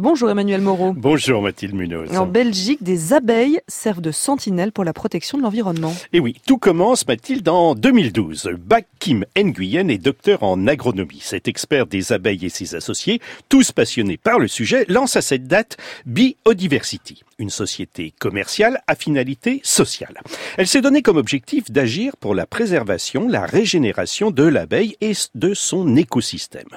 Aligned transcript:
Bonjour 0.00 0.30
Emmanuel 0.30 0.60
Moreau. 0.60 0.92
Bonjour 0.92 1.42
Mathilde 1.42 1.74
Munoz. 1.74 2.16
En 2.16 2.24
Belgique, 2.24 2.84
des 2.84 3.12
abeilles 3.14 3.58
servent 3.66 4.00
de 4.00 4.12
sentinelles 4.12 4.70
pour 4.70 4.84
la 4.84 4.92
protection 4.92 5.38
de 5.38 5.42
l'environnement. 5.42 5.92
Et 6.12 6.20
oui, 6.20 6.36
tout 6.46 6.56
commence, 6.56 7.04
Mathilde, 7.04 7.48
en 7.48 7.74
2012. 7.74 8.50
Bak 8.60 8.86
Kim 9.00 9.24
Nguyen 9.36 9.88
est 9.88 9.98
docteur 9.98 10.44
en 10.44 10.68
agronomie. 10.68 11.18
Cet 11.20 11.48
expert 11.48 11.86
des 11.86 12.12
abeilles 12.12 12.46
et 12.46 12.48
ses 12.48 12.76
associés, 12.76 13.20
tous 13.48 13.72
passionnés 13.72 14.18
par 14.18 14.38
le 14.38 14.46
sujet, 14.46 14.84
lance 14.86 15.16
à 15.16 15.20
cette 15.20 15.48
date 15.48 15.78
Biodiversity, 16.06 17.24
une 17.40 17.50
société 17.50 18.14
commerciale 18.20 18.80
à 18.86 18.94
finalité 18.94 19.60
sociale. 19.64 20.20
Elle 20.58 20.68
s'est 20.68 20.80
donnée 20.80 21.02
comme 21.02 21.16
objectif 21.16 21.72
d'agir 21.72 22.16
pour 22.16 22.36
la 22.36 22.46
préservation, 22.46 23.26
la 23.26 23.44
régénération 23.46 24.30
de 24.30 24.44
l'abeille 24.44 24.96
et 25.00 25.14
de 25.34 25.54
son 25.54 25.96
écosystème. 25.96 26.68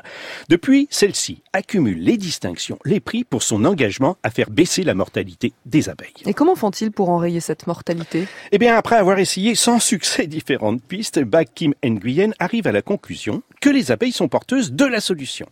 Depuis, 0.49 0.87
celle-ci 0.89 1.43
accumule 1.53 1.99
les 1.99 2.17
distinctions, 2.17 2.79
les 2.83 2.99
pour 3.29 3.43
son 3.43 3.65
engagement 3.65 4.17
à 4.23 4.29
faire 4.29 4.49
baisser 4.49 4.83
la 4.83 4.93
mortalité 4.93 5.53
des 5.65 5.89
abeilles. 5.89 6.13
Et 6.25 6.33
comment 6.33 6.55
font-ils 6.55 6.91
pour 6.91 7.09
enrayer 7.09 7.39
cette 7.39 7.67
mortalité? 7.67 8.27
Eh 8.51 8.57
bien, 8.57 8.75
après 8.75 8.95
avoir 8.95 9.19
essayé 9.19 9.55
sans 9.55 9.79
succès 9.79 10.27
différentes 10.37 10.81
pistes, 10.81 11.19
Bak 11.19 11.49
Kim 11.53 11.73
Nguyen 11.83 12.33
arrive 12.39 12.67
à 12.67 12.71
la 12.71 12.81
conclusion 12.81 13.43
que 13.59 13.69
les 13.69 13.91
abeilles 13.91 14.11
sont 14.11 14.27
porteuses 14.27 14.71
de 14.71 14.85
la 14.85 15.01
solution. 15.01 15.47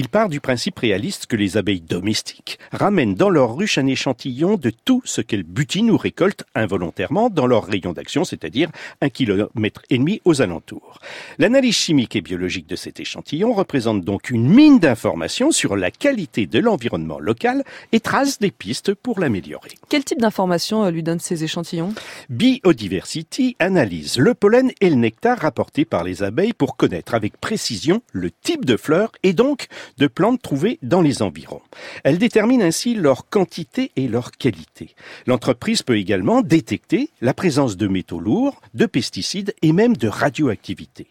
Il 0.00 0.08
part 0.08 0.30
du 0.30 0.40
principe 0.40 0.78
réaliste 0.78 1.26
que 1.26 1.36
les 1.36 1.58
abeilles 1.58 1.82
domestiques 1.82 2.58
ramènent 2.72 3.14
dans 3.14 3.28
leur 3.28 3.54
ruche 3.54 3.76
un 3.76 3.86
échantillon 3.86 4.56
de 4.56 4.70
tout 4.70 5.02
ce 5.04 5.20
qu'elles 5.20 5.42
butinent 5.42 5.90
ou 5.90 5.98
récoltent 5.98 6.44
involontairement 6.54 7.28
dans 7.28 7.46
leur 7.46 7.66
rayon 7.66 7.92
d'action, 7.92 8.24
c'est-à-dire 8.24 8.70
un 9.02 9.10
kilomètre 9.10 9.82
et 9.90 9.98
demi 9.98 10.22
aux 10.24 10.40
alentours. 10.40 11.00
L'analyse 11.36 11.76
chimique 11.76 12.16
et 12.16 12.22
biologique 12.22 12.66
de 12.66 12.76
cet 12.76 12.98
échantillon 12.98 13.52
représente 13.52 14.02
donc 14.02 14.30
une 14.30 14.48
mine 14.48 14.78
d'informations 14.78 15.50
sur 15.50 15.76
la 15.76 15.90
qualité 15.90 16.46
de 16.46 16.60
l'environnement 16.60 17.18
local 17.18 17.62
et 17.92 18.00
trace 18.00 18.38
des 18.38 18.50
pistes 18.50 18.94
pour 18.94 19.20
l'améliorer. 19.20 19.72
Quel 19.90 20.04
type 20.04 20.22
d'informations 20.22 20.82
euh, 20.82 20.90
lui 20.90 21.02
donnent 21.02 21.20
ces 21.20 21.44
échantillons? 21.44 21.92
Biodiversity 22.30 23.54
analyse 23.58 24.16
le 24.16 24.32
pollen 24.32 24.70
et 24.80 24.88
le 24.88 24.96
nectar 24.96 25.40
rapportés 25.40 25.84
par 25.84 26.04
les 26.04 26.22
abeilles 26.22 26.54
pour 26.54 26.78
connaître 26.78 27.12
avec 27.12 27.36
précision 27.36 28.00
le 28.12 28.30
type 28.30 28.64
de 28.64 28.78
fleurs 28.78 29.12
et 29.24 29.34
donc 29.34 29.66
de 29.98 30.06
plantes 30.06 30.42
trouvées 30.42 30.78
dans 30.82 31.02
les 31.02 31.22
environs. 31.22 31.62
Elle 32.04 32.18
détermine 32.18 32.62
ainsi 32.62 32.94
leur 32.94 33.28
quantité 33.28 33.92
et 33.96 34.08
leur 34.08 34.32
qualité. 34.32 34.94
L'entreprise 35.26 35.82
peut 35.82 35.98
également 35.98 36.42
détecter 36.42 37.10
la 37.20 37.34
présence 37.34 37.76
de 37.76 37.88
métaux 37.88 38.20
lourds, 38.20 38.60
de 38.74 38.86
pesticides 38.86 39.54
et 39.62 39.72
même 39.72 39.96
de 39.96 40.08
radioactivité. 40.08 41.06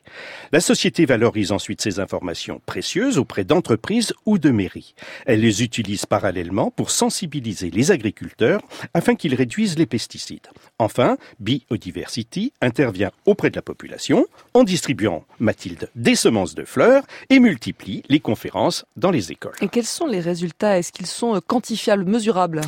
La 0.51 0.59
société 0.59 1.05
valorise 1.05 1.51
ensuite 1.51 1.81
ces 1.81 1.99
informations 1.99 2.61
précieuses 2.65 3.17
auprès 3.17 3.43
d'entreprises 3.43 4.13
ou 4.25 4.37
de 4.37 4.49
mairies. 4.49 4.93
Elle 5.25 5.41
les 5.41 5.63
utilise 5.63 6.05
parallèlement 6.05 6.71
pour 6.71 6.91
sensibiliser 6.91 7.69
les 7.71 7.91
agriculteurs 7.91 8.61
afin 8.93 9.15
qu'ils 9.15 9.35
réduisent 9.35 9.77
les 9.77 9.85
pesticides. 9.85 10.47
Enfin, 10.77 11.17
Biodiversity 11.39 12.53
intervient 12.61 13.11
auprès 13.25 13.49
de 13.49 13.55
la 13.55 13.61
population 13.61 14.27
en 14.53 14.63
distribuant, 14.63 15.25
Mathilde, 15.39 15.89
des 15.95 16.15
semences 16.15 16.55
de 16.55 16.63
fleurs 16.63 17.03
et 17.29 17.39
multiplie 17.39 18.03
les 18.09 18.19
conférences 18.19 18.58
dans 18.95 19.11
les 19.11 19.31
écoles. 19.31 19.53
Et 19.61 19.67
quels 19.67 19.85
sont 19.85 20.07
les 20.07 20.19
résultats? 20.19 20.77
Est-ce 20.77 20.91
qu'ils 20.91 21.07
sont 21.07 21.35
euh, 21.35 21.39
quantifiables, 21.39 22.05
mesurables? 22.05 22.61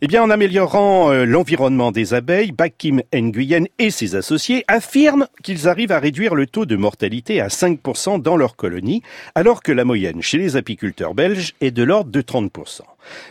Eh 0.00 0.06
bien, 0.06 0.22
en 0.22 0.30
améliorant 0.30 1.10
euh, 1.10 1.24
l'environnement 1.24 1.90
des 1.90 2.14
abeilles, 2.14 2.52
Bakim 2.52 3.02
Nguyen 3.12 3.64
et 3.78 3.90
ses 3.90 4.14
associés 4.14 4.64
affirment 4.68 5.26
qu'ils 5.42 5.68
arrivent 5.68 5.92
à 5.92 5.98
réduire 5.98 6.34
le 6.34 6.46
taux 6.46 6.66
de 6.66 6.76
mortalité 6.76 7.40
à 7.40 7.48
5% 7.48 8.20
dans 8.20 8.36
leur 8.36 8.56
colonie, 8.56 9.02
alors 9.34 9.62
que 9.62 9.72
la 9.72 9.84
moyenne 9.84 10.22
chez 10.22 10.38
les 10.38 10.56
apiculteurs 10.56 11.14
belges 11.14 11.54
est 11.60 11.70
de 11.70 11.82
l'ordre 11.82 12.10
de 12.10 12.20
30%. 12.20 12.82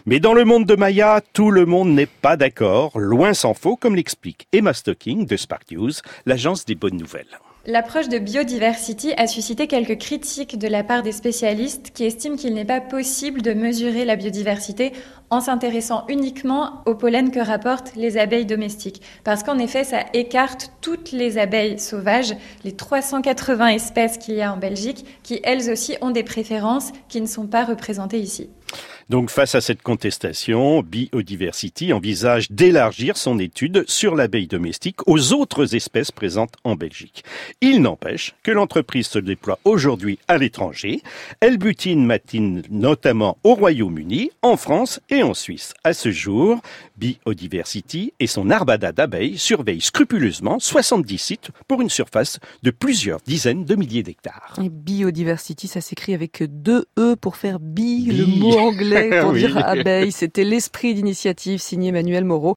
Mais 0.05 0.19
dans 0.19 0.33
le 0.33 0.45
monde 0.45 0.65
de 0.65 0.75
Maya, 0.75 1.21
tout 1.33 1.51
le 1.51 1.65
monde 1.65 1.89
n'est 1.89 2.07
pas 2.07 2.37
d'accord, 2.37 2.97
loin 2.99 3.33
s'en 3.33 3.53
faut, 3.53 3.75
comme 3.75 3.95
l'explique 3.95 4.47
Emma 4.51 4.73
Stocking 4.73 5.25
de 5.25 5.37
Spark 5.37 5.71
News, 5.71 5.91
l'agence 6.25 6.65
des 6.65 6.75
bonnes 6.75 6.97
nouvelles. 6.97 7.39
L'approche 7.69 8.07
de 8.07 8.17
biodiversity 8.17 9.11
a 9.17 9.27
suscité 9.27 9.67
quelques 9.67 9.97
critiques 9.97 10.57
de 10.57 10.69
la 10.69 10.85
part 10.85 11.03
des 11.03 11.11
spécialistes 11.11 11.91
qui 11.93 12.05
estiment 12.05 12.37
qu'il 12.37 12.53
n'est 12.53 12.63
pas 12.63 12.79
possible 12.79 13.41
de 13.41 13.51
mesurer 13.51 14.05
la 14.05 14.15
biodiversité 14.15 14.93
en 15.29 15.41
s'intéressant 15.41 16.05
uniquement 16.07 16.81
au 16.85 16.95
pollen 16.95 17.29
que 17.29 17.41
rapportent 17.41 17.93
les 17.97 18.17
abeilles 18.17 18.45
domestiques. 18.45 19.01
Parce 19.25 19.43
qu'en 19.43 19.59
effet, 19.59 19.83
ça 19.83 20.05
écarte 20.13 20.71
toutes 20.79 21.11
les 21.11 21.37
abeilles 21.37 21.77
sauvages, 21.77 22.37
les 22.63 22.71
380 22.71 23.67
espèces 23.67 24.17
qu'il 24.17 24.35
y 24.35 24.41
a 24.41 24.53
en 24.53 24.57
Belgique, 24.57 25.05
qui 25.23 25.41
elles 25.43 25.69
aussi 25.69 25.97
ont 25.99 26.11
des 26.11 26.23
préférences 26.23 26.93
qui 27.09 27.19
ne 27.19 27.27
sont 27.27 27.47
pas 27.47 27.65
représentées 27.65 28.21
ici. 28.21 28.49
Donc 29.09 29.29
face 29.29 29.55
à 29.55 29.61
cette 29.61 29.81
contestation, 29.81 30.81
Biodiversity 30.81 31.93
envisage 31.93 32.51
d'élargir 32.51 33.15
son 33.15 33.39
étude 33.39 33.85
sur 33.87 34.15
l'abeille 34.15 34.47
domestique 34.47 35.07
aux 35.07 35.31
autres 35.31 35.75
espèces 35.75 36.11
présentes 36.11 36.55
en 36.65 36.75
Belgique. 36.75 37.23
Il 37.61 37.81
n'empêche 37.81 38.35
que 38.43 38.51
l'entreprise 38.51 39.07
se 39.07 39.19
déploie 39.19 39.59
aujourd'hui 39.63 40.19
à 40.27 40.37
l'étranger. 40.37 41.01
Elle 41.39 41.57
butine 41.57 42.05
matine 42.05 42.63
notamment 42.69 43.37
au 43.45 43.53
Royaume-Uni, 43.53 44.31
en 44.41 44.57
France 44.57 44.99
et 45.09 45.23
en 45.23 45.33
Suisse. 45.33 45.73
À 45.85 45.93
ce 45.93 46.11
jour, 46.11 46.59
Biodiversity 46.97 48.11
et 48.19 48.27
son 48.27 48.49
armada 48.49 48.91
d'abeilles 48.91 49.37
surveillent 49.37 49.79
scrupuleusement 49.79 50.59
70 50.59 51.17
sites 51.17 51.49
pour 51.69 51.81
une 51.81 51.89
surface 51.89 52.39
de 52.61 52.71
plusieurs 52.71 53.21
dizaines 53.25 53.63
de 53.63 53.75
milliers 53.75 54.03
d'hectares. 54.03 54.59
Biodiversity, 54.59 55.69
ça 55.69 55.79
s'écrit 55.79 56.13
avec 56.13 56.43
deux 56.43 56.87
E 56.99 57.15
pour 57.15 57.37
faire 57.37 57.61
bi, 57.61 58.07
le 58.07 58.25
mot 58.25 58.57
anglais 58.57 58.96
pour 59.21 59.33
dire 59.33 59.57
abeille. 59.57 60.11
C'était 60.11 60.43
l'esprit 60.43 60.93
d'initiative 60.93 61.59
signé 61.59 61.89
Emmanuel 61.89 62.25
Moreau. 62.25 62.45